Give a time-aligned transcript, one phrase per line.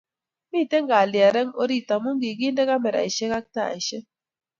[0.51, 4.05] Mitei kalyet reng oret amu kikende kameraishek and taishek